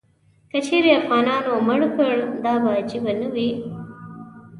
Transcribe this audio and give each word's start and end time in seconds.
که 0.51 0.59
چیرې 0.67 0.91
افغانانو 0.99 1.53
مړ 1.67 1.81
کړ، 1.95 2.15
دا 2.43 2.53
به 2.61 2.69
عجیبه 2.79 3.11
نه 3.21 3.27
وي. 3.33 3.51